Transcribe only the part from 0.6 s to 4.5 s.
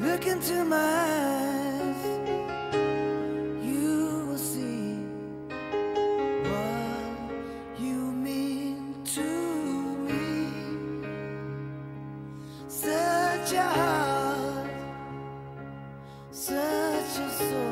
my eyes, you will